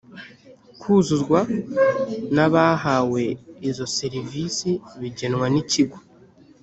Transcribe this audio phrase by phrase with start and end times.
[0.81, 1.39] kuzuzwa
[2.35, 3.23] n abahawe
[3.69, 4.69] izo serivisi
[5.01, 5.97] bigenwa n ikigo